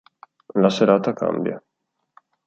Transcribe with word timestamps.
La 0.61 0.71
serata 0.71 1.13
cambia. 1.13 1.61